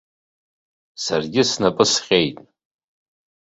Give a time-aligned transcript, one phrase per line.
[1.03, 2.37] Саргьы снапы сҟьеит.